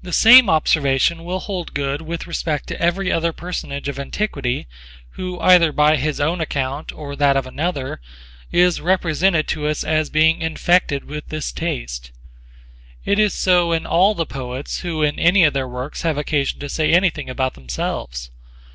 The 0.00 0.14
same 0.14 0.48
observation 0.48 1.24
will 1.24 1.40
hold 1.40 1.74
good 1.74 2.00
with 2.00 2.26
respect 2.26 2.68
to 2.68 2.80
every 2.80 3.12
other 3.12 3.34
personage 3.34 3.86
of 3.86 3.98
antiquity 3.98 4.66
who 5.10 5.38
either 5.40 5.72
by 5.72 5.98
his 5.98 6.20
own 6.20 6.40
account 6.40 6.90
or 6.90 7.14
that 7.16 7.36
of 7.36 7.46
another 7.46 8.00
is 8.50 8.80
represented 8.80 9.46
to 9.48 9.66
us 9.66 9.84
as 9.84 10.08
being 10.08 10.40
infected 10.40 11.04
with 11.04 11.28
this 11.28 11.52
taste. 11.52 12.12
It 13.04 13.18
is 13.18 13.34
so 13.34 13.72
in 13.72 13.84
all 13.84 14.14
the 14.14 14.24
poets 14.24 14.80
who 14.80 15.02
in 15.02 15.18
any 15.18 15.44
of 15.44 15.52
their 15.52 15.68
works 15.68 16.00
have 16.00 16.16
occasion 16.16 16.60
to 16.60 16.70
say 16.70 16.90
anything 16.94 17.28
about 17.28 17.52
themselves. 17.52 18.30